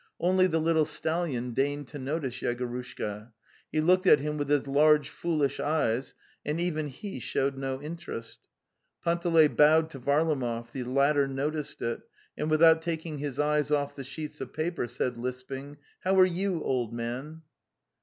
[0.19, 3.33] Only the little stallion deigned to notice Yego rushka;
[3.71, 8.39] he looked at him with his large foolish eyes, and even he showed no interest.
[9.05, 12.01] Panteley bowed to Varlamov; the latter noticed it,
[12.35, 16.19] and without tak ing his eyes off the sheets of paper, said lisping: '* How
[16.19, 17.43] are you, old man?"